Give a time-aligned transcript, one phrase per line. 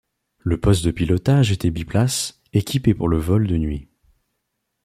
[0.39, 3.87] Le poste de pilotage était biplace, équipé pour le vol de nuit.